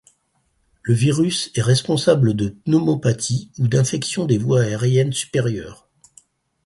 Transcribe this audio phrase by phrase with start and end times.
[0.81, 5.87] Le virus est responsables de pneumopathies ou d'infections des voies aériennes supérieures.